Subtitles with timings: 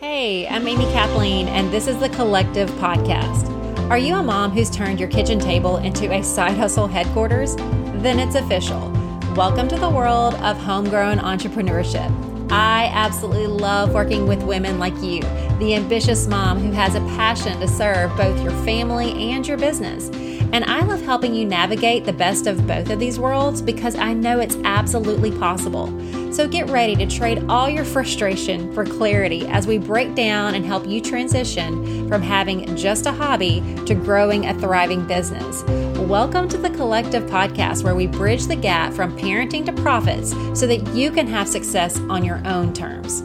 [0.00, 3.46] Hey, I'm Amy Kathleen, and this is the Collective Podcast.
[3.90, 7.54] Are you a mom who's turned your kitchen table into a side hustle headquarters?
[7.56, 8.90] Then it's official.
[9.36, 12.10] Welcome to the world of homegrown entrepreneurship.
[12.50, 15.20] I absolutely love working with women like you,
[15.58, 20.08] the ambitious mom who has a passion to serve both your family and your business.
[20.52, 24.12] And I love helping you navigate the best of both of these worlds because I
[24.12, 25.86] know it's absolutely possible.
[26.32, 30.66] So get ready to trade all your frustration for clarity as we break down and
[30.66, 35.62] help you transition from having just a hobby to growing a thriving business.
[36.00, 40.66] Welcome to the Collective Podcast, where we bridge the gap from parenting to profits so
[40.66, 43.22] that you can have success on your own terms.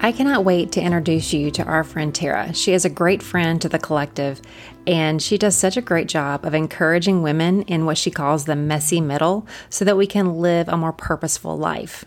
[0.00, 2.54] I cannot wait to introduce you to our friend Tarah.
[2.54, 4.40] She is a great friend to the collective,
[4.86, 8.54] and she does such a great job of encouraging women in what she calls the
[8.54, 12.04] messy middle so that we can live a more purposeful life.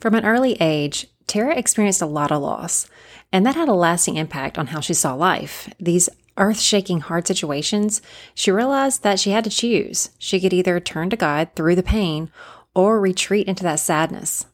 [0.00, 2.88] From an early age, Tarah experienced a lot of loss,
[3.32, 5.72] and that had a lasting impact on how she saw life.
[5.78, 8.02] These earth shaking hard situations,
[8.34, 10.10] she realized that she had to choose.
[10.18, 12.32] She could either turn to God through the pain
[12.74, 14.46] or retreat into that sadness.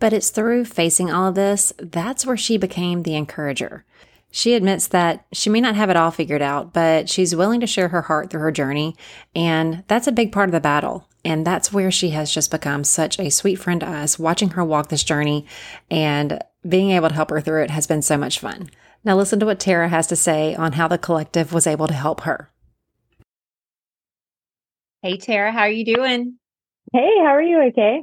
[0.00, 3.84] But it's through facing all of this that's where she became the encourager.
[4.32, 7.66] She admits that she may not have it all figured out, but she's willing to
[7.66, 8.96] share her heart through her journey.
[9.34, 11.08] And that's a big part of the battle.
[11.24, 14.18] And that's where she has just become such a sweet friend to us.
[14.18, 15.46] Watching her walk this journey
[15.90, 18.70] and being able to help her through it has been so much fun.
[19.02, 21.94] Now, listen to what Tarah has to say on how the collective was able to
[21.94, 22.50] help her.
[25.02, 26.38] Hey, Tarah, how are you doing?
[26.92, 27.62] Hey, how are you?
[27.68, 28.02] Okay.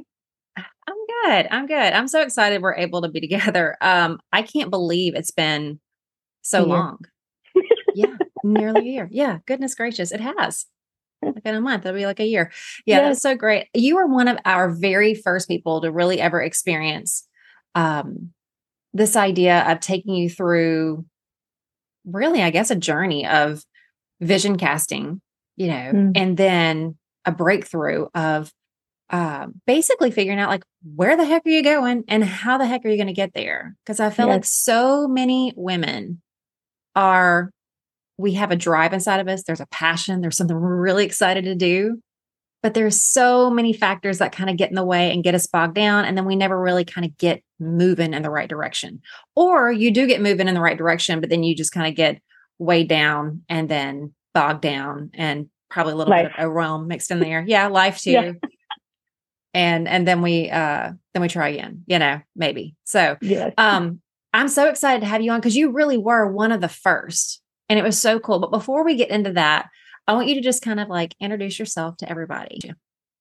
[1.24, 1.48] I'm good.
[1.50, 1.92] I'm good.
[1.92, 3.76] I'm so excited we're able to be together.
[3.88, 5.80] Um, I can't believe it's been
[6.42, 6.98] so long.
[7.94, 9.08] yeah, nearly a year.
[9.10, 10.66] Yeah, goodness gracious, it has.
[11.20, 12.52] Like in a month, it'll be like a year.
[12.86, 13.66] Yeah, that's so great.
[13.74, 17.26] You were one of our very first people to really ever experience
[17.74, 18.30] um,
[18.92, 21.04] this idea of taking you through,
[22.04, 23.64] really, I guess, a journey of
[24.20, 25.20] vision casting,
[25.56, 26.12] you know, mm.
[26.14, 28.52] and then a breakthrough of
[29.10, 30.64] uh, basically figuring out like
[30.94, 33.32] where the heck are you going and how the heck are you going to get
[33.34, 33.74] there?
[33.84, 34.34] Because i feel yes.
[34.34, 36.20] like so many women
[36.94, 37.50] are
[38.18, 41.44] we have a drive inside of us there's a passion there's something we're really excited
[41.44, 42.00] to do
[42.62, 45.46] but there's so many factors that kind of get in the way and get us
[45.46, 49.00] bogged down and then we never really kind of get moving in the right direction.
[49.36, 51.94] Or you do get moving in the right direction but then you just kind of
[51.94, 52.20] get
[52.58, 56.24] weighed down and then bogged down and probably a little life.
[56.26, 57.44] bit of overwhelm mixed in there.
[57.46, 58.10] Yeah life too.
[58.10, 58.32] yeah
[59.54, 62.74] and and then we uh then we try again you know maybe.
[62.84, 63.52] So yes.
[63.58, 64.00] um
[64.32, 67.42] i'm so excited to have you on because you really were one of the first
[67.68, 68.38] and it was so cool.
[68.38, 69.68] But before we get into that
[70.06, 72.60] i want you to just kind of like introduce yourself to everybody.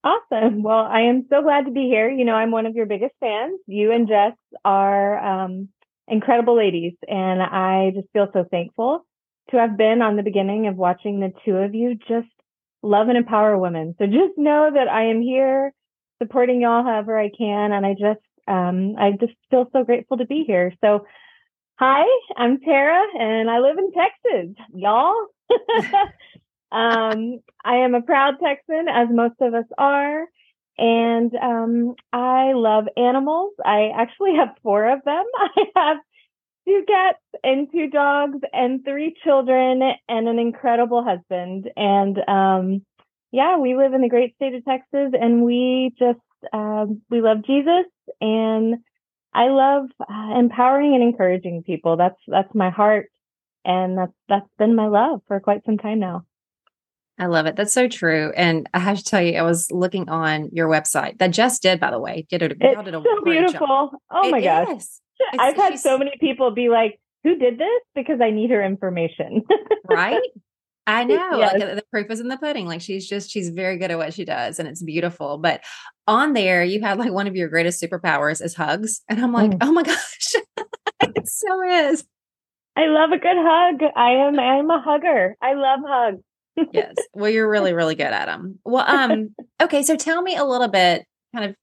[0.03, 0.63] Awesome.
[0.63, 2.09] Well i am so glad to be here.
[2.09, 3.59] You know i'm one of your biggest fans.
[3.67, 4.33] You and jess
[4.63, 5.69] are um
[6.09, 9.05] incredible ladies and i just feel so thankful
[9.51, 12.27] to have been on the beginning of watching the two of you just
[12.81, 13.95] love and empower women.
[13.97, 15.73] So just know that i am here
[16.21, 17.71] supporting y'all however I can.
[17.71, 20.73] And I just, um, I just feel so grateful to be here.
[20.81, 21.05] So,
[21.75, 22.05] hi,
[22.35, 25.27] I'm Tarah and I live in Texas, y'all.
[26.71, 30.25] um, I am a proud Texan, as most of us are.
[30.77, 33.53] And um, I love animals.
[33.65, 35.23] I actually have four of them.
[35.35, 35.97] I have
[36.67, 41.69] two cats and two dogs and three children and an incredible husband.
[41.75, 42.85] And um,
[43.31, 46.19] yeah, we live in the great state of Texas and we just,
[46.53, 47.85] um, we love Jesus
[48.21, 48.75] and
[49.33, 51.97] I love uh, empowering and encouraging people.
[51.97, 53.09] That's, that's my heart.
[53.65, 56.25] And that's, that's been my love for quite some time now.
[57.19, 57.55] I love it.
[57.55, 58.31] That's so true.
[58.35, 61.79] And I have to tell you, I was looking on your website that just did,
[61.79, 62.57] by the way, did it?
[62.59, 63.67] it's did a so beautiful.
[63.67, 63.89] Job.
[64.11, 64.77] Oh my gosh.
[64.77, 65.01] Is.
[65.39, 67.81] I've had so many people be like, who did this?
[67.95, 69.43] Because I need her information.
[69.89, 70.21] right?
[70.87, 71.37] I know.
[71.37, 71.59] Yes.
[71.59, 72.65] Like the proof is in the pudding.
[72.65, 75.37] Like she's just she's very good at what she does and it's beautiful.
[75.37, 75.61] But
[76.07, 79.01] on there you had like one of your greatest superpowers is hugs.
[79.09, 79.57] And I'm like, mm.
[79.61, 80.35] oh my gosh.
[81.01, 82.05] it so is.
[82.77, 83.81] I love a good hug.
[83.95, 85.35] I am I am a hugger.
[85.41, 86.23] I love hugs.
[86.71, 86.95] yes.
[87.13, 88.59] Well, you're really, really good at them.
[88.63, 91.05] Well, um, okay, so tell me a little bit,
[91.35, 91.55] kind of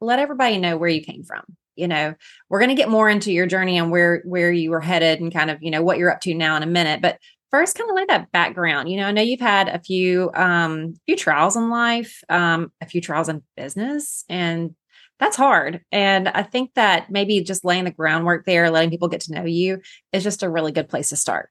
[0.00, 1.42] let everybody know where you came from.
[1.74, 2.14] You know,
[2.48, 5.50] we're gonna get more into your journey and where where you were headed and kind
[5.50, 7.00] of, you know, what you're up to now in a minute.
[7.00, 7.18] But
[7.52, 10.94] first kind of like that background you know i know you've had a few um
[11.06, 14.74] few trials in life um a few trials in business and
[15.20, 19.20] that's hard and i think that maybe just laying the groundwork there letting people get
[19.20, 19.80] to know you
[20.12, 21.50] is just a really good place to start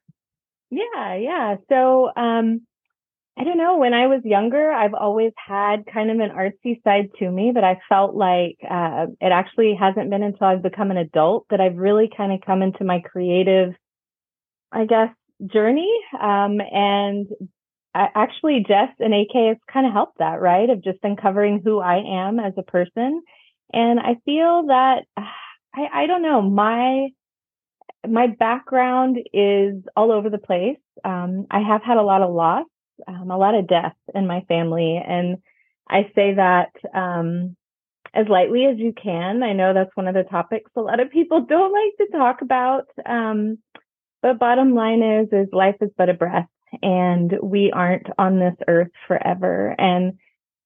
[0.72, 2.62] yeah yeah so um
[3.38, 3.78] I don't know.
[3.78, 7.64] When I was younger, I've always had kind of an artsy side to me, but
[7.64, 11.78] I felt like uh, it actually hasn't been until I've become an adult that I've
[11.78, 13.74] really kind of come into my creative,
[14.72, 15.10] I guess,
[15.46, 15.92] journey.
[16.20, 17.28] Um, and
[17.96, 20.70] actually, Jess and AK has kind of helped that, right?
[20.70, 23.22] Of just uncovering who I am as a person.
[23.74, 27.10] And I feel that I, I don't know my
[28.08, 30.80] my background is all over the place.
[31.06, 32.66] Um, I have had a lot of loss
[33.08, 35.02] um, a lot of death in my family.
[35.06, 35.38] And
[35.90, 37.56] I say that um,
[38.14, 39.44] as lightly as you can.
[39.44, 42.42] I know that's one of the topics a lot of people don't like to talk
[42.42, 42.86] about.
[43.06, 43.60] Um,
[44.22, 46.48] but bottom line is, is life is but a breath
[46.82, 49.76] and we aren't on this earth forever.
[49.78, 50.14] And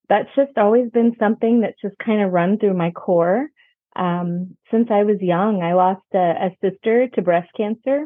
[0.10, 3.48] that's just always been something that's just kind of run through my core.
[3.96, 8.06] Um, since I was young, I lost a, a sister to breast cancer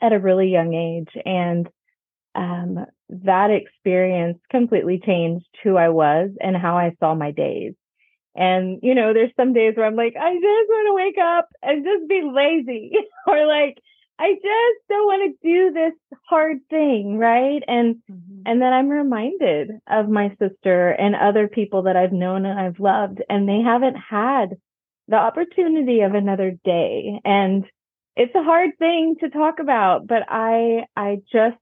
[0.00, 1.10] at a really young age.
[1.24, 1.68] And
[2.34, 7.74] um, that experience completely changed who I was and how I saw my days.
[8.36, 11.48] And, you know, there's some days where I'm like, I just want to wake up
[11.62, 12.92] and just be lazy
[13.26, 13.78] or like,
[14.18, 17.18] I just don't want to do this hard thing.
[17.18, 17.62] Right.
[17.66, 18.42] And, mm-hmm.
[18.46, 22.80] and then I'm reminded of my sister and other people that I've known and I've
[22.80, 24.56] loved, and they haven't had
[25.06, 27.20] the opportunity of another day.
[27.24, 27.64] And
[28.16, 31.56] it's a hard thing to talk about, but I, I just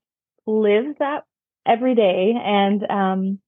[0.47, 1.25] live that
[1.67, 2.35] every day.
[2.43, 3.39] And um,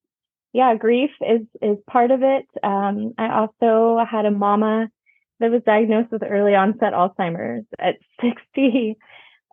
[0.53, 2.45] yeah, grief is is part of it.
[2.63, 4.89] Um, I also had a mama
[5.39, 8.97] that was diagnosed with early onset Alzheimer's at 60.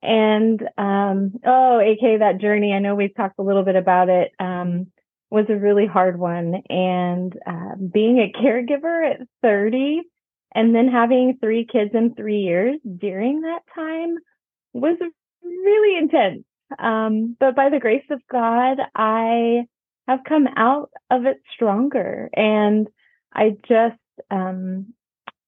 [0.02, 4.32] And um, oh, AK, that journey, I know we've talked a little bit about it,
[4.38, 4.88] um,
[5.30, 6.62] was a really hard one.
[6.68, 10.02] And uh, being a caregiver at 30
[10.54, 14.16] and then having three kids in three years during that time
[14.72, 14.96] was
[15.42, 16.44] really intense.
[16.78, 19.66] Um, but by the grace of God, I
[20.08, 22.30] have come out of it stronger.
[22.34, 22.88] And
[23.34, 24.00] I just,
[24.30, 24.94] um,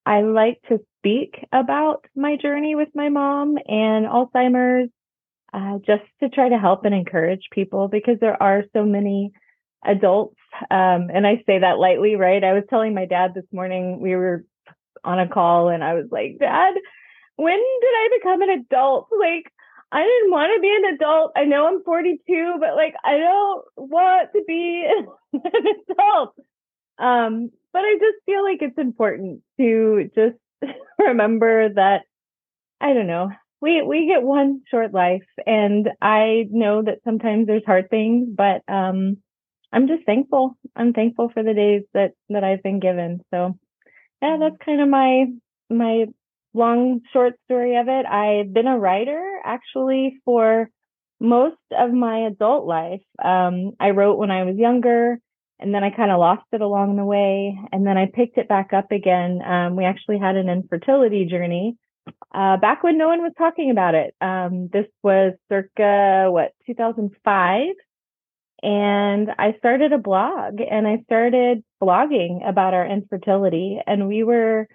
[0.09, 4.89] I like to speak about my journey with my mom and Alzheimer's,
[5.53, 9.33] uh, just to try to help and encourage people because there are so many
[9.85, 10.39] adults.
[10.71, 12.43] Um, and I say that lightly, right?
[12.43, 14.47] I was telling my dad this morning, we were
[15.05, 16.73] on a call and I was like, Dad,
[17.37, 19.09] when did I become an adult?
[19.21, 19.53] Like,
[19.93, 21.33] I didn't want to be an adult.
[21.37, 24.87] I know I'm 42, but like I don't want to be
[25.35, 26.35] an adult.
[26.99, 30.37] Um, but I just feel like it's important to just
[30.99, 32.03] remember that
[32.81, 33.31] I don't know.
[33.61, 38.63] We we get one short life and I know that sometimes there's hard things, but
[38.67, 39.19] um
[39.73, 40.57] I'm just thankful.
[40.75, 43.21] I'm thankful for the days that that I've been given.
[43.33, 43.57] So
[44.21, 45.27] yeah, that's kind of my
[45.71, 46.07] my
[46.55, 50.69] long short story of it, I've been a writer actually for
[51.21, 53.03] most of my adult life.
[53.25, 55.21] Um, I wrote when I was younger
[55.61, 57.59] and then I kind of lost it along the way.
[57.73, 59.41] And then I picked it back up again.
[59.45, 61.77] Um, we actually had an infertility journey
[62.33, 64.15] uh, back when no one was talking about it.
[64.21, 67.75] Um, this was circa what 2005.
[68.61, 73.79] And I started a blog and I started blogging about our infertility.
[73.87, 74.69] And we were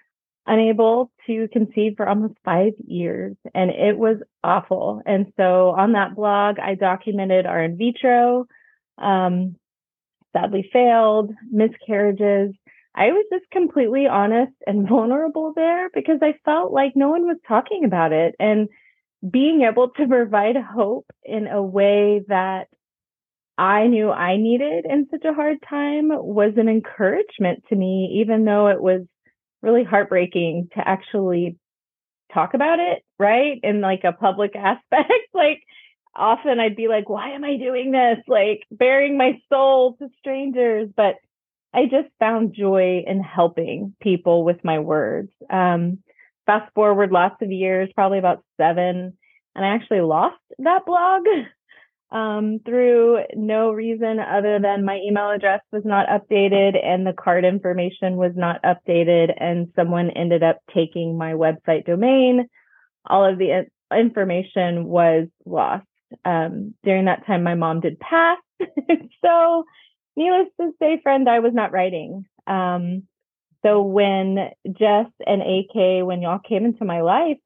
[0.45, 5.01] unable to conceive for almost five years and it was awful.
[5.05, 8.47] And so on that blog, I documented our in vitro,
[8.97, 9.55] um,
[10.33, 12.53] sadly failed, miscarriages.
[12.95, 17.37] I was just completely honest and vulnerable there because I felt like no one was
[17.47, 18.35] talking about it.
[18.39, 18.69] And
[19.29, 22.67] being able to provide hope in a way that
[23.57, 28.45] I knew I needed in such a hard time was an encouragement to me, even
[28.45, 29.01] though it was
[29.61, 31.57] really heartbreaking to actually
[32.33, 33.59] talk about it, right?
[33.63, 35.11] In like a public aspect.
[35.33, 35.61] like
[36.15, 38.17] often I'd be like, why am I doing this?
[38.27, 40.89] Like bearing my soul to strangers.
[40.95, 41.15] But
[41.73, 45.31] I just found joy in helping people with my words.
[45.49, 45.99] Um,
[46.45, 49.17] fast forward lots of years, probably about seven,
[49.55, 51.23] and I actually lost that blog
[52.11, 57.43] um, through no reason other than my email address was not updated and the card
[57.43, 62.47] information was not updated, and someone ended up taking my website domain.
[63.05, 65.85] All of the information was lost.
[66.25, 68.37] Um, during that time, my mom did pass.
[69.23, 69.65] so,
[70.15, 72.25] needless to say, friend, I was not writing.
[72.47, 73.03] Um,
[73.65, 77.37] so when Jess and AK, when y'all came into my life,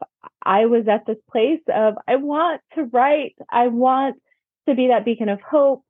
[0.44, 3.36] I was at this place of I want to write.
[3.50, 4.16] I want
[4.68, 5.84] to be that beacon of hope.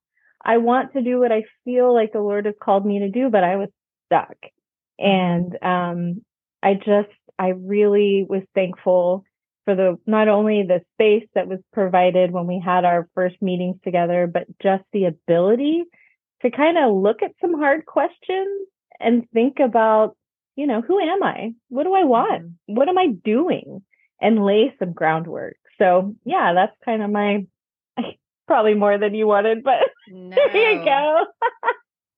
[0.43, 3.29] I want to do what I feel like the Lord has called me to do,
[3.29, 3.69] but I was
[4.05, 4.35] stuck.
[4.99, 6.23] And um,
[6.61, 9.23] I just, I really was thankful
[9.67, 13.75] for the not only the space that was provided when we had our first meetings
[13.83, 15.83] together, but just the ability
[16.41, 18.69] to kind of look at some hard questions
[19.01, 20.15] and think about,
[20.55, 21.51] you know, who am I?
[21.67, 22.43] What do I want?
[22.43, 22.75] Mm-hmm.
[22.75, 23.81] What am I doing?
[24.21, 25.57] And lay some groundwork.
[25.77, 27.45] So yeah, that's kind of my
[28.47, 30.33] probably more than you wanted, but no.
[30.53, 31.25] there you go.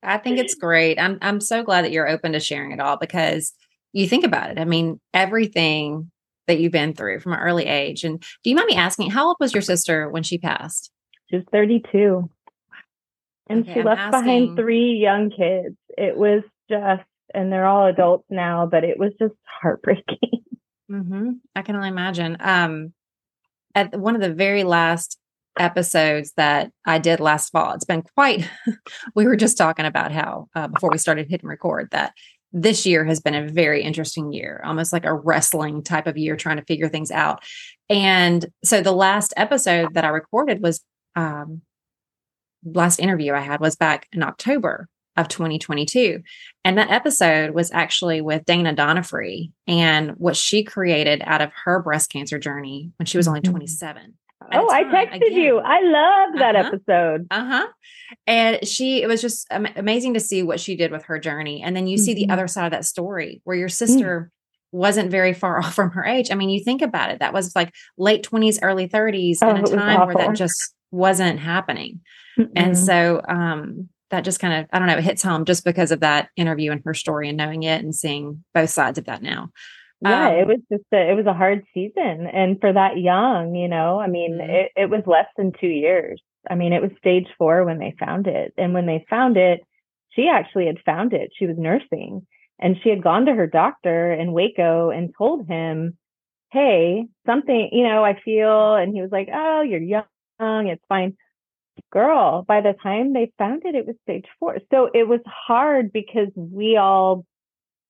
[0.03, 0.99] I think it's great.
[0.99, 3.53] I'm I'm so glad that you're open to sharing it all because
[3.91, 4.59] you think about it.
[4.59, 6.11] I mean, everything
[6.49, 8.03] that you've been through from an early age.
[8.03, 10.91] And do you mind me asking, how old was your sister when she passed?
[11.29, 12.29] She was 32.
[13.47, 14.21] And okay, she left asking...
[14.21, 15.75] behind three young kids.
[15.89, 17.03] It was just,
[17.33, 20.05] and they're all adults now, but it was just heartbreaking.
[20.91, 21.33] Mm-hmm.
[21.55, 22.35] I can only imagine.
[22.39, 22.93] Um,
[23.75, 25.19] at one of the very last
[25.59, 28.49] episodes that I did last fall, it's been quite,
[29.15, 32.13] we were just talking about how, uh, before we started hitting record, that
[32.51, 36.35] this year has been a very interesting year, almost like a wrestling type of year,
[36.35, 37.43] trying to figure things out.
[37.89, 40.81] And so the last episode that I recorded was
[41.15, 41.61] um,
[42.63, 44.87] last interview I had was back in October
[45.17, 46.21] of 2022.
[46.63, 51.81] And that episode was actually with Dana Donofree and what she created out of her
[51.81, 53.51] breast cancer journey when she was only mm-hmm.
[53.51, 54.13] 27.
[54.51, 55.33] Oh, I texted again.
[55.33, 55.59] you.
[55.59, 56.71] I love that uh-huh.
[56.73, 57.27] episode.
[57.29, 57.67] Uh huh.
[58.25, 61.61] And she, it was just am- amazing to see what she did with her journey.
[61.61, 62.03] And then you mm-hmm.
[62.03, 62.31] see the mm-hmm.
[62.31, 63.73] other side of that story where your mm.
[63.73, 64.77] sister mm-hmm.
[64.77, 66.31] wasn't very far off from her age.
[66.31, 69.57] I mean, you think about it, that was like late 20s, early 30s oh, in
[69.57, 72.01] a time where that just wasn't happening.
[72.37, 72.51] Mm-hmm.
[72.55, 75.91] And so, um, that just kind of, I don't know, it hits home just because
[75.91, 79.21] of that interview and her story and knowing it and seeing both sides of that
[79.21, 79.51] now.
[80.01, 83.53] Yeah, um, it was just a, it was a hard season, and for that young,
[83.53, 84.49] you know, I mean, mm-hmm.
[84.49, 86.21] it, it was less than two years.
[86.49, 89.61] I mean, it was stage four when they found it, and when they found it,
[90.11, 91.31] she actually had found it.
[91.37, 92.25] She was nursing,
[92.59, 95.97] and she had gone to her doctor in Waco and told him,
[96.51, 100.05] "Hey, something, you know, I feel," and he was like, "Oh, you're young,
[100.39, 101.17] it's fine."
[101.91, 104.59] Girl, by the time they found it, it was stage four.
[104.71, 107.25] So it was hard because we all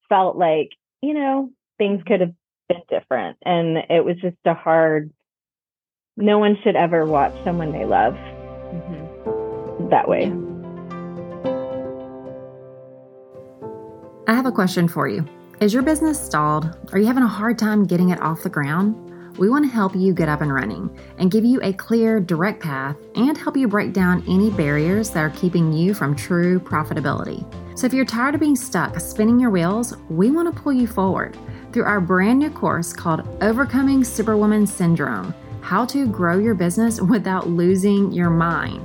[0.10, 0.70] felt like,
[1.02, 2.34] you know, things could have
[2.68, 3.38] been different.
[3.44, 5.12] And it was just a hard,
[6.16, 9.90] no one should ever watch someone they love mm-hmm.
[9.90, 10.32] that way.
[14.28, 15.28] I have a question for you.
[15.60, 16.78] Is your business stalled?
[16.94, 18.96] Are you having a hard time getting it off the ground?
[19.38, 22.62] We want to help you get up and running and give you a clear, direct
[22.62, 27.44] path and help you break down any barriers that are keeping you from true profitability.
[27.78, 30.88] So, if you're tired of being stuck spinning your wheels, we want to pull you
[30.88, 31.38] forward
[31.72, 37.48] through our brand new course called Overcoming Superwoman Syndrome How to Grow Your Business Without
[37.48, 38.84] Losing Your Mind.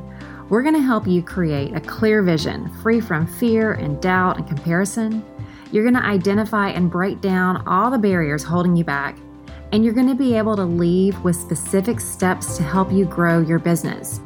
[0.50, 4.46] We're going to help you create a clear vision free from fear and doubt and
[4.46, 5.24] comparison.
[5.72, 9.16] You're going to identify and break down all the barriers holding you back,
[9.72, 13.40] and you're going to be able to leave with specific steps to help you grow
[13.40, 14.20] your business.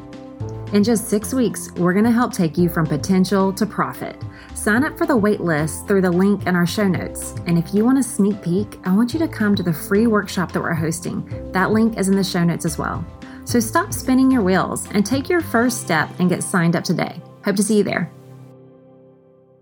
[0.72, 4.20] In just six weeks, we're going to help take you from potential to profit.
[4.58, 7.32] Sign up for the waitlist through the link in our show notes.
[7.46, 10.08] And if you want a sneak peek, I want you to come to the free
[10.08, 11.52] workshop that we're hosting.
[11.52, 13.06] That link is in the show notes as well.
[13.44, 17.22] So stop spinning your wheels and take your first step and get signed up today.
[17.44, 18.10] Hope to see you there.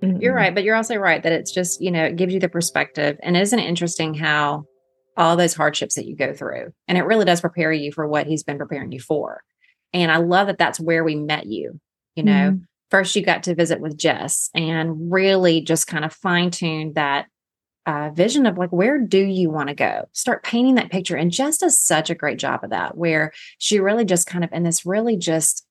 [0.00, 2.48] You're right, but you're also right that it's just, you know, it gives you the
[2.48, 3.18] perspective.
[3.22, 4.64] And isn't it interesting how
[5.14, 8.26] all those hardships that you go through, and it really does prepare you for what
[8.26, 9.42] he's been preparing you for.
[9.92, 11.80] And I love that that's where we met you.
[12.14, 12.62] You know, mm-hmm.
[12.90, 17.26] First you got to visit with Jess and really just kind of fine tune that
[17.86, 20.08] uh, vision of like, where do you want to go?
[20.12, 21.16] Start painting that picture.
[21.16, 24.52] And Jess does such a great job of that, where she really just kind of,
[24.52, 25.64] in this really just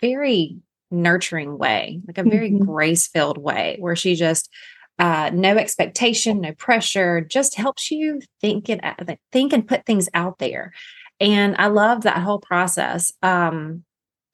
[0.00, 0.56] very
[0.90, 2.64] nurturing way, like a very mm-hmm.
[2.64, 4.48] grace filled way, where she just,
[4.98, 10.08] uh, no expectation, no pressure, just helps you think and uh, think and put things
[10.14, 10.72] out there.
[11.18, 13.12] And I love that whole process.
[13.22, 13.84] Um,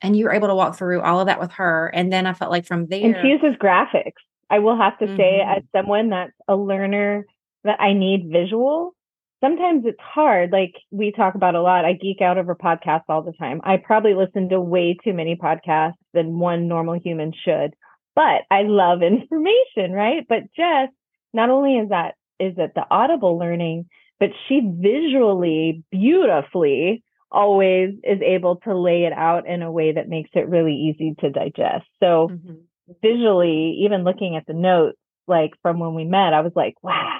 [0.02, 1.88] and you were able to walk through all of that with her.
[1.88, 3.04] And then I felt like from there.
[3.04, 4.12] And she uses graphics.
[4.50, 5.16] I will have to mm-hmm.
[5.16, 7.24] say, as someone that's a learner,
[7.64, 8.94] that I need visual.
[9.42, 10.50] Sometimes it's hard.
[10.50, 11.84] Like we talk about a lot.
[11.84, 13.60] I geek out over podcasts all the time.
[13.64, 17.74] I probably listen to way too many podcasts than one normal human should.
[18.14, 20.26] But I love information, right?
[20.28, 20.92] But just
[21.32, 23.86] not only is that is it the audible learning,
[24.20, 30.08] but she visually, beautifully always is able to lay it out in a way that
[30.08, 31.86] makes it really easy to digest.
[32.00, 32.54] So mm-hmm.
[33.02, 37.18] visually, even looking at the notes, like from when we met, I was like, wow.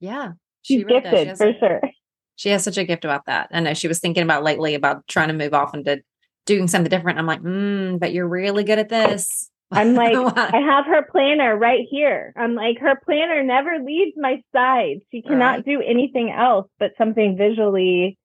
[0.00, 0.32] yeah.
[0.62, 1.80] She She's gifted she for a, sure.
[2.36, 3.48] She has such a gift about that.
[3.50, 6.02] I know she was thinking about lately about trying to move off into
[6.44, 7.18] doing something different.
[7.18, 9.50] I'm like, mm, but you're really good at this.
[9.70, 12.34] I'm like, I have her planner right here.
[12.36, 14.98] I'm like, her planner never leaves my side.
[15.10, 15.64] She cannot right.
[15.64, 18.18] do anything else but something visually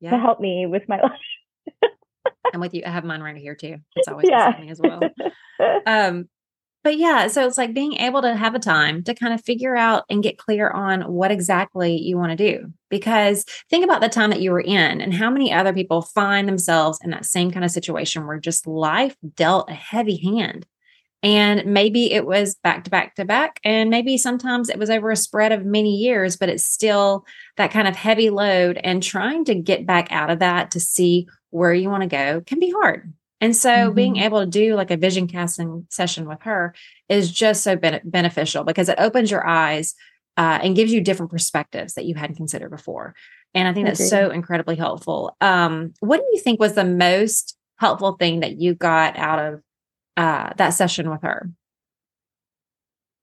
[0.00, 0.10] yeah.
[0.10, 1.90] to help me with my life.
[2.52, 2.82] I'm with you.
[2.86, 3.76] I have mine right here too.
[3.96, 4.46] It's always yeah.
[4.46, 5.00] happening as well.
[5.86, 6.28] Um,
[6.84, 9.76] but yeah, so it's like being able to have a time to kind of figure
[9.76, 12.72] out and get clear on what exactly you want to do.
[12.88, 16.48] Because think about the time that you were in and how many other people find
[16.48, 20.66] themselves in that same kind of situation where just life dealt a heavy hand.
[21.22, 23.58] And maybe it was back to back to back.
[23.64, 27.24] And maybe sometimes it was over a spread of many years, but it's still
[27.56, 28.78] that kind of heavy load.
[28.84, 32.40] And trying to get back out of that to see where you want to go
[32.42, 33.12] can be hard.
[33.40, 33.94] And so mm-hmm.
[33.94, 36.74] being able to do like a vision casting session with her
[37.08, 39.94] is just so ben- beneficial because it opens your eyes
[40.36, 43.14] uh, and gives you different perspectives that you hadn't considered before.
[43.54, 45.36] And I think that's so incredibly helpful.
[45.40, 49.62] Um, what do you think was the most helpful thing that you got out of
[50.18, 51.48] uh, that session with her?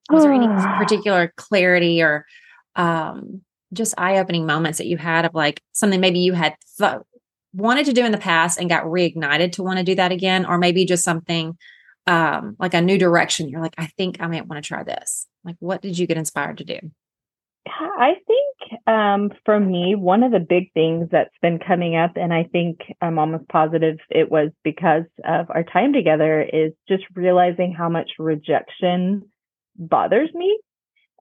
[0.10, 2.25] Was there any particular clarity or
[2.75, 3.42] um,
[3.74, 7.06] just eye opening moments that you had of like something maybe you had thought
[7.54, 10.46] wanted to do in the past and got reignited to want to do that again,
[10.46, 11.58] or maybe just something
[12.08, 13.50] um, like a new direction.
[13.50, 15.28] You're like, I think I might want to try this.
[15.44, 16.80] Like, what did you get inspired to do?
[17.67, 22.34] I think um, for me, one of the big things that's been coming up, and
[22.34, 27.74] I think I'm almost positive it was because of our time together, is just realizing
[27.74, 29.24] how much rejection
[29.77, 30.60] bothers me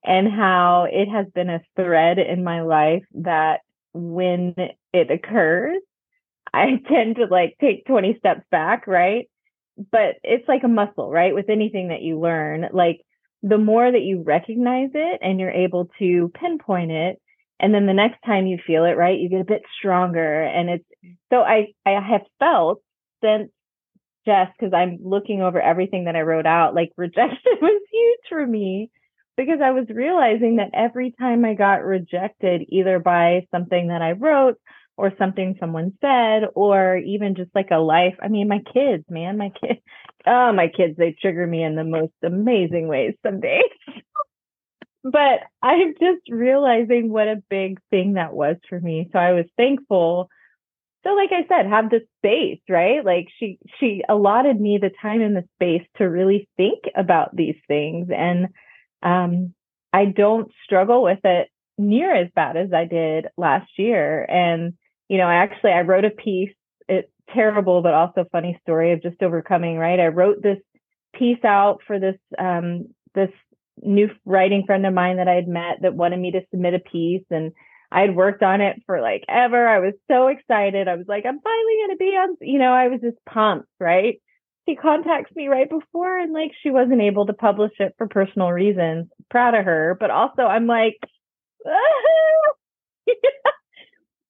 [0.04, 3.60] and how it has been a thread in my life that
[3.94, 4.54] when
[4.92, 5.80] it occurs,
[6.52, 9.28] I tend to like take 20 steps back, right?
[9.90, 11.34] But it's like a muscle, right?
[11.34, 13.00] With anything that you learn, like
[13.44, 17.20] the more that you recognize it and you're able to pinpoint it,
[17.60, 20.42] and then the next time you feel it, right, you get a bit stronger.
[20.42, 20.84] And it's
[21.30, 22.80] so I I have felt
[23.22, 23.50] since
[24.26, 28.46] Jess, because I'm looking over everything that I wrote out, like rejection was huge for
[28.46, 28.90] me
[29.36, 34.12] because I was realizing that every time I got rejected, either by something that I
[34.12, 34.58] wrote
[34.96, 38.14] or something someone said or even just like a life.
[38.22, 39.80] I mean my kids man my kids
[40.26, 43.62] oh my kids they trigger me in the most amazing ways some days
[45.04, 49.08] but i'm just realizing what a big thing that was for me.
[49.12, 50.28] So i was thankful.
[51.04, 53.04] So like i said have the space right?
[53.04, 57.56] Like she she allotted me the time and the space to really think about these
[57.68, 58.08] things.
[58.14, 58.48] And
[59.02, 59.54] um
[59.92, 64.24] i don't struggle with it near as bad as I did last year.
[64.24, 64.74] And
[65.08, 66.54] you know, I actually I wrote a piece,
[66.88, 70.00] it's terrible, but also funny story of just overcoming, right?
[70.00, 70.58] I wrote this
[71.14, 73.30] piece out for this, um, this
[73.82, 76.78] new writing friend of mine that I had met that wanted me to submit a
[76.78, 77.52] piece and
[77.90, 79.68] I had worked on it for like ever.
[79.68, 80.88] I was so excited.
[80.88, 84.20] I was like, I'm finally to be on, you know, I was just pumped, right?
[84.68, 88.50] She contacts me right before and like she wasn't able to publish it for personal
[88.50, 89.08] reasons.
[89.30, 90.96] Proud of her, but also I'm like,
[91.66, 92.52] ah!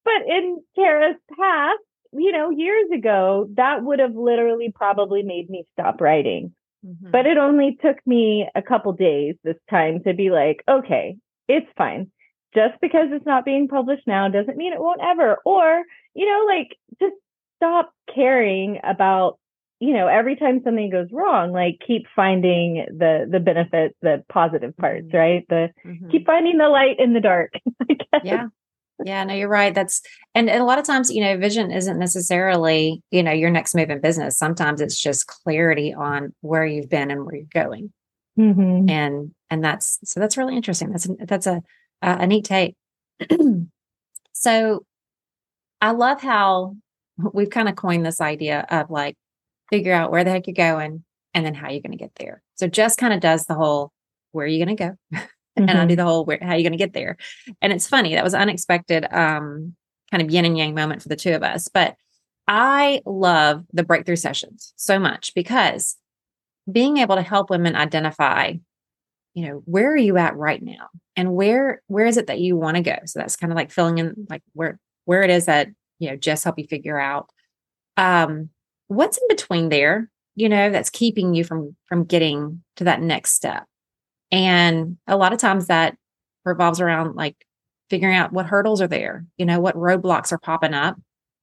[0.05, 1.81] But in Tarah's past,
[2.13, 6.55] you know, years ago, that would have literally probably made me stop writing.
[6.87, 7.11] Mm-hmm.
[7.11, 11.17] But it only took me a couple days this time to be like, okay,
[11.49, 12.11] it's fine.
[12.55, 15.39] Just because it's not being published now doesn't mean it won't ever.
[15.45, 15.83] Or,
[16.15, 17.17] you know, like just
[17.57, 19.39] stop caring about
[19.81, 24.77] you know every time something goes wrong like keep finding the the benefits the positive
[24.77, 25.17] parts mm-hmm.
[25.17, 26.11] right the mm-hmm.
[26.11, 27.53] keep finding the light in the dark
[28.25, 28.47] yeah
[29.05, 29.75] yeah, no, you're right.
[29.75, 30.01] That's
[30.35, 33.75] and, and a lot of times, you know, vision isn't necessarily, you know, your next
[33.75, 34.39] move in business.
[34.39, 37.93] Sometimes it's just clarity on where you've been and where you're going.
[38.39, 38.89] Mm-hmm.
[38.89, 40.91] And and that's so that's really interesting.
[40.91, 41.63] That's a, that's a
[42.01, 42.77] a, a neat take.
[44.33, 44.87] so
[45.83, 46.77] I love how
[47.19, 49.17] we've kind of coined this idea of like
[49.71, 52.43] figure out where the heck you're going and then how you're going to get there.
[52.55, 53.93] So just kind of does the whole
[54.33, 55.21] where are you going to go?
[55.59, 55.69] mm-hmm.
[55.69, 57.17] and I do the whole where how are you going to get there?
[57.63, 59.75] And it's funny that was unexpected, um,
[60.11, 61.69] kind of yin and yang moment for the two of us.
[61.69, 61.97] But
[62.47, 65.97] I love the breakthrough sessions so much because
[66.71, 68.53] being able to help women identify,
[69.35, 72.57] you know, where are you at right now, and where where is it that you
[72.57, 72.97] want to go?
[73.07, 76.17] So that's kind of like filling in like where where it is that you know
[76.17, 77.29] just help you figure out
[77.97, 78.51] um
[78.89, 83.33] what's in between there you know that's keeping you from from getting to that next
[83.33, 83.65] step
[84.35, 85.97] and a lot of times that
[86.45, 87.37] revolves around like
[87.89, 90.97] figuring out what hurdles are there, you know, what roadblocks are popping up.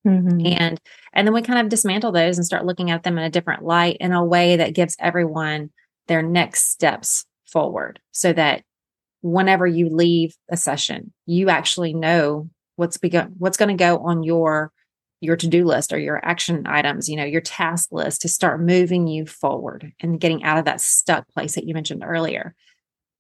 [0.06, 0.45] Mm-hmm.
[0.45, 0.82] And
[1.13, 3.63] and then we kind of dismantle those and start looking at them in a different
[3.63, 5.69] light in a way that gives everyone
[6.08, 8.63] their next steps forward so that
[9.21, 14.23] whenever you leave a session, you actually know what's begun what's going to go on
[14.23, 14.73] your
[15.21, 19.08] your to-do list or your action items, you know, your task list to start moving
[19.08, 22.54] you forward and getting out of that stuck place that you mentioned earlier.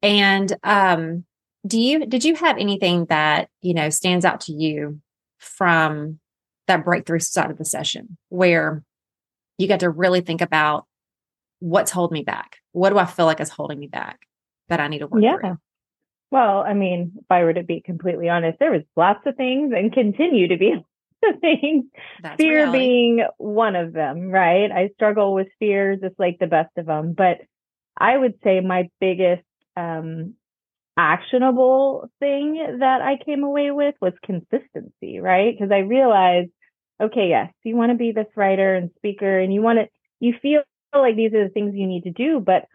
[0.01, 1.25] And um
[1.65, 4.99] do you did you have anything that, you know, stands out to you
[5.39, 6.19] from
[6.67, 8.83] that breakthrough side of the session where
[9.57, 10.85] you got to really think about
[11.59, 12.57] what's holding me back?
[12.71, 14.19] What do I feel like is holding me back
[14.69, 15.23] that I need to work on?
[15.23, 15.37] yeah.
[15.39, 15.57] through?
[16.31, 19.73] Well, I mean, if I were to be completely honest, there was lots of things
[19.75, 20.73] and continue to be
[21.41, 21.85] things.
[22.23, 22.79] That's fear reality.
[22.79, 24.71] being one of them, right?
[24.71, 27.13] I struggle with fear just like the best of them.
[27.13, 27.41] But
[27.97, 29.43] I would say my biggest
[29.75, 30.35] um,
[30.97, 35.53] actionable thing that I came away with was consistency, right?
[35.57, 36.51] Because I realized,
[37.01, 39.87] okay, yes, you want to be this writer and speaker and you want to,
[40.19, 40.61] you feel
[40.93, 42.65] like these are the things you need to do, but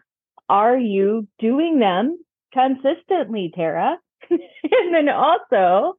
[0.49, 2.17] are you doing them
[2.53, 3.97] consistently, Tarah?
[4.29, 5.93] and then also,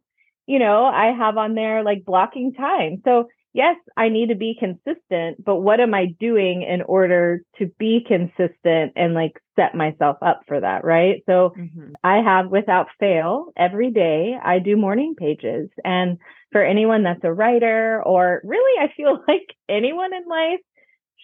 [0.47, 3.03] you know, I have on there like blocking time.
[3.05, 7.67] So, yes, I need to be consistent, but what am I doing in order to
[7.79, 10.85] be consistent and like set myself up for that?
[10.85, 11.23] Right.
[11.27, 11.97] So, Mhm.
[12.05, 15.69] I have without fail every day, I do morning pages.
[15.85, 16.19] And
[16.53, 20.61] for anyone that's a writer, or really, I feel like anyone in life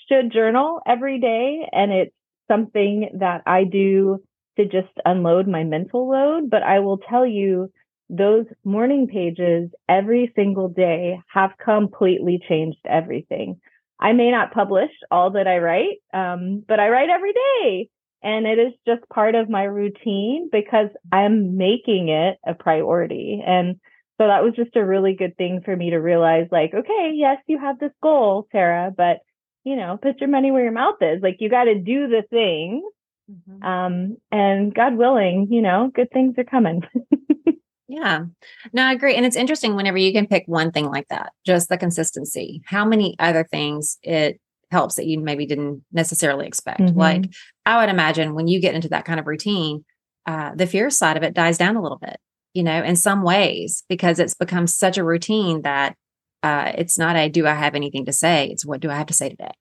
[0.08, 1.68] should journal every day.
[1.72, 2.14] And it's
[2.48, 4.22] something that I do
[4.56, 6.50] to just unload my mental load.
[6.50, 7.70] But I will tell you,
[8.10, 13.60] those morning pages every single day have completely changed everything.
[14.00, 17.88] I may not publish all that I write, um, but I write every day.
[18.22, 23.42] And it is just part of my routine because I'm making it a priority.
[23.46, 23.76] And
[24.18, 27.38] so that was just a really good thing for me to realize like, okay, yes,
[27.46, 29.18] you have this goal, Tarah, but
[29.64, 31.22] you know, put your money where your mouth is.
[31.22, 32.88] Like you got to do the thing.
[33.30, 33.64] Mhm.
[33.64, 36.82] Um, and God willing, you know, good things are coming.
[37.88, 38.24] Yeah.
[38.72, 39.14] No, I agree.
[39.14, 42.84] And it's interesting whenever you can pick one thing like that, just the consistency, how
[42.84, 46.80] many other things it helps that you maybe didn't necessarily expect.
[46.80, 46.96] Mhm.
[46.96, 47.24] Like
[47.66, 49.84] I would imagine when you get into that kind of routine,
[50.26, 52.16] uh, the fear side of it dies down a little bit,
[52.54, 55.94] you know, in some ways, because it's become such a routine that
[56.42, 58.48] uh, it's not a do I have anything to say?
[58.50, 59.52] It's what do I have to say today?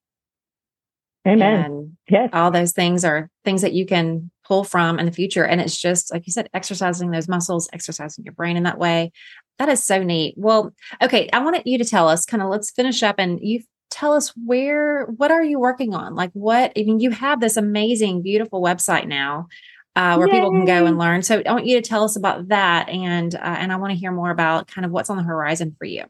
[1.28, 1.66] Amen.
[1.66, 2.30] And yes.
[2.34, 5.46] all those things are things that you can pull from in the future.
[5.46, 9.12] And it's just, like you said, exercising those muscles, exercising your brain in that way.
[9.60, 10.36] That is so neat.
[10.38, 11.30] Well, okay.
[11.32, 14.34] I wanted you to tell us kind of let's finish up and you tell us
[14.46, 16.16] where, what are you working on?
[16.16, 19.48] Like what, I mean, you have this amazing, beautiful website now.
[19.96, 21.22] Uh, where people can go and learn.
[21.22, 23.96] So I want you to tell us about that, and uh, and I want to
[23.96, 26.06] hear more about kind of what's on the horizon for you.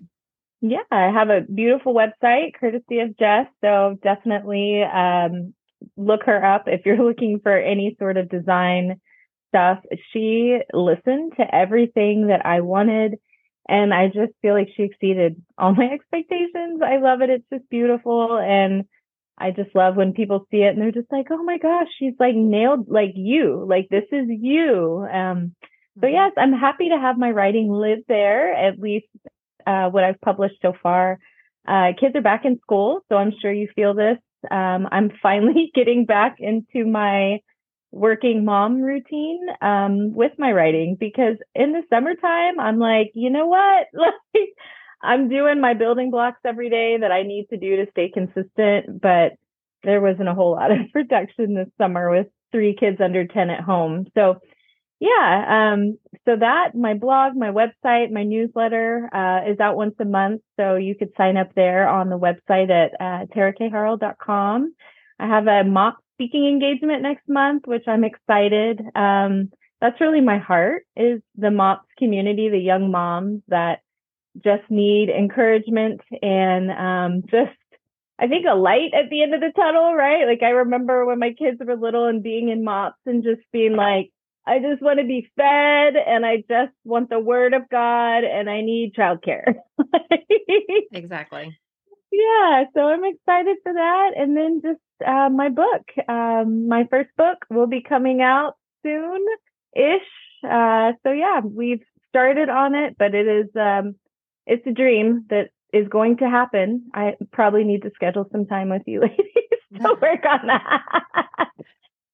[0.62, 3.48] Yeah, I have a beautiful website courtesy of Jess.
[3.60, 5.54] So definitely um,
[5.98, 9.00] look her up if you're looking for any sort of design
[9.50, 9.80] stuff.
[10.12, 13.16] She listened to everything that I wanted.
[13.68, 16.82] And I just feel like she exceeded all my expectations.
[16.84, 17.30] I love it.
[17.30, 18.38] It's just beautiful.
[18.38, 18.86] And
[19.38, 22.14] I just love when people see it and they're just like, oh my gosh, she's
[22.20, 23.66] like nailed like you.
[23.68, 25.08] Like this is you.
[25.12, 25.56] Um,
[26.00, 29.08] so yes, I'm happy to have my writing live there, at least
[29.66, 31.20] uh, what I've published so far.
[31.68, 34.18] Uh, kids are back in school, so I'm sure you feel this.
[34.52, 37.40] Um, I'm finally getting back into my
[37.92, 43.48] working mom routine um, with my writing because in the summertime, I'm like, you know
[43.48, 43.88] what?
[44.36, 44.50] Like,
[45.04, 49.02] I'm doing my building blocks every day that I need to do to stay consistent,
[49.02, 49.34] but
[49.84, 53.62] there wasn't a whole lot of production this summer with three kids under 10 at
[53.62, 54.08] home.
[54.16, 54.40] So
[55.04, 60.06] yeah, um, so that my blog, my website, my newsletter uh, is out once a
[60.06, 60.42] month.
[60.58, 64.74] So you could sign up there on the website at uh, tarakharrell.com.
[65.20, 68.80] I have a MOPS speaking engagement next month, which I'm excited.
[68.96, 73.82] Um, that's really my heart is the MOPS community, the young moms that
[74.42, 77.52] just need encouragement and um, just
[78.18, 80.26] I think a light at the end of the tunnel, right?
[80.26, 83.76] Like I remember when my kids were little and being in MOPS and just being
[83.76, 84.12] like,
[84.46, 88.50] I just want to be fed and I just want the word of God and
[88.50, 89.56] I need childcare.
[90.92, 91.58] Exactly.
[92.12, 94.12] yeah, so I'm excited for that.
[94.16, 98.54] And then just uh, my book, um, my first book will be coming out
[98.84, 99.26] soon
[99.76, 100.48] ish.
[100.48, 103.96] Uh, so yeah, we've started on it, but it is, um,
[104.46, 106.90] it's a dream that is going to happen.
[106.94, 111.48] I probably need to schedule some time with you ladies to work on that.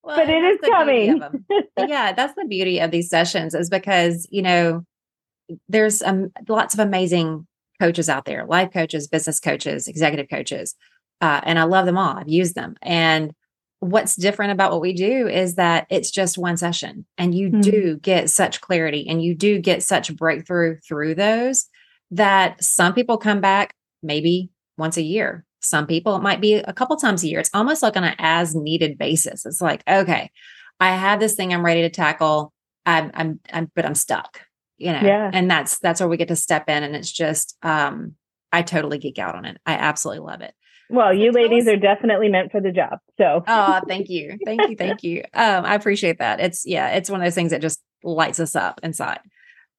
[0.09, 1.19] Well, but it is it that's is the beauty of
[1.77, 1.89] coming.
[1.89, 4.83] yeah, that's the beauty of these sessions is because, you know,
[5.67, 7.47] there's um, lots of amazing
[7.79, 10.75] coaches out there, life coaches, business coaches, executive coaches.
[11.21, 12.17] Uh, and I love them all.
[12.17, 12.75] I've used them.
[12.81, 13.33] And
[13.81, 17.61] what's different about what we do is that it's just one session and you Mhm.
[17.61, 21.67] do get such clarity and you do get such breakthrough through those
[22.11, 25.45] that some people come back maybe once a year.
[25.59, 27.39] Some people, it might be a couple times a year.
[27.39, 29.45] It's almost like on an as needed basis.
[29.45, 30.31] It's like, okay,
[30.79, 32.53] I have this thing I'm ready to tackle.
[32.85, 34.41] I'm, I'm, I'm, but I'm stuck,
[34.77, 35.01] you know?
[35.01, 35.29] Yeah.
[35.33, 36.83] And that's, that's where we get to step in.
[36.83, 38.15] And it's just, um,
[38.51, 39.57] I totally geek out on it.
[39.65, 40.53] I absolutely love it.
[40.89, 42.97] Well, you ladies are definitely meant for the job.
[43.19, 44.39] So, Oh, thank you.
[44.43, 44.75] Thank you.
[44.75, 45.23] Thank you.
[45.35, 46.39] Um, I appreciate that.
[46.39, 49.19] It's yeah, it's one of those things that just lights us up inside.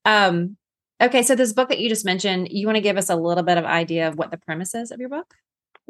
[0.04, 0.56] Um,
[1.02, 3.42] okay, so this book that you just mentioned, you want to give us a little
[3.42, 5.34] bit of idea of what the premise is of your book?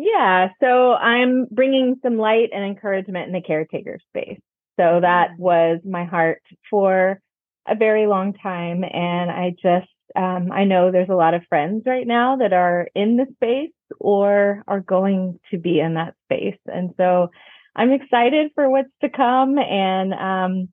[0.01, 0.49] Yeah.
[0.61, 4.41] So, I'm bringing some light and encouragement in the caretaker space.
[4.79, 5.39] So, that Mm.
[5.39, 7.21] was my heart for
[7.69, 8.85] a very long time.
[8.85, 12.89] And I just, um, I know there's a lot of friends right now that are
[12.95, 16.59] in the space or are going to be in that space.
[16.67, 17.31] And so,
[17.77, 19.59] I'm excited for what's to come.
[19.59, 20.69] And, um,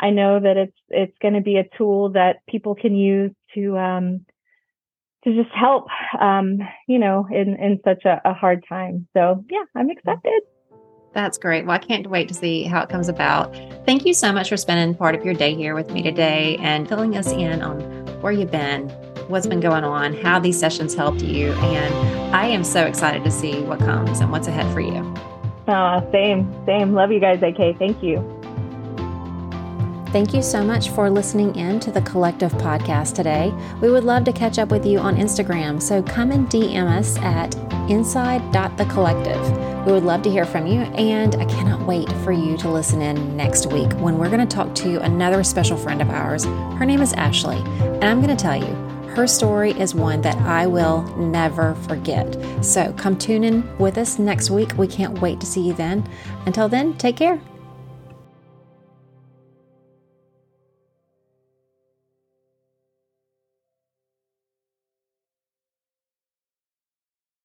[0.00, 3.78] I know that it's it's going to be a tool that people can use to
[3.78, 4.26] um,
[5.24, 5.86] to just help,
[6.20, 9.06] um, you know, in in such a, a hard time.
[9.14, 10.42] So yeah, I'm excited.
[11.12, 11.66] That's great.
[11.66, 13.54] Well, I can't wait to see how it comes about.
[13.84, 16.88] Thank you so much for spending part of your day here with me today and
[16.88, 17.80] filling us in on
[18.22, 18.88] where you've been,
[19.28, 21.52] what's been going on, how these sessions helped you.
[21.52, 25.02] And I am so excited to see what comes and what's ahead for you.
[25.68, 26.94] Uh, same, same.
[26.94, 27.78] Love you guys, AK.
[27.78, 28.31] Thank you.
[30.12, 33.50] Thank you so much for listening in to the Collective podcast today.
[33.80, 37.16] We would love to catch up with you on Instagram, so come and DM us
[37.20, 37.54] at
[37.90, 39.86] inside.thecollective.
[39.86, 43.00] We would love to hear from you, and I cannot wait for you to listen
[43.00, 46.44] in next week when we're going to talk to another special friend of ours.
[46.44, 48.74] Her name is Ashley, and I'm going to tell you,
[49.14, 52.36] her story is one that I will never forget.
[52.62, 54.76] So come tune in with us next week.
[54.76, 56.06] We can't wait to see you then.
[56.44, 57.40] Until then, take care.